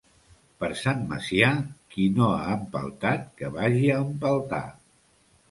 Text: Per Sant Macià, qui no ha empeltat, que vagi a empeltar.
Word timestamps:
Per 0.61 0.69
Sant 0.83 1.03
Macià, 1.11 1.49
qui 1.91 2.07
no 2.15 2.31
ha 2.39 2.49
empeltat, 2.57 3.29
que 3.43 3.53
vagi 3.59 3.93
a 3.99 4.01
empeltar. 4.09 4.65